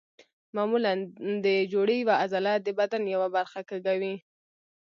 معمولا 0.55 0.91
د 1.45 1.47
جوړې 1.73 1.95
یوه 2.03 2.15
عضله 2.23 2.51
د 2.61 2.67
بدن 2.79 3.03
یوه 3.15 3.27
برخه 3.35 3.59
کږوي. 3.69 4.15